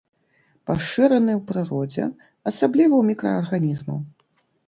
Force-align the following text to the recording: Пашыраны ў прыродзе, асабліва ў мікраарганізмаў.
Пашыраны 0.69 1.31
ў 1.33 1.41
прыродзе, 1.51 2.05
асабліва 2.51 2.91
ў 2.97 3.03
мікраарганізмаў. 3.13 3.99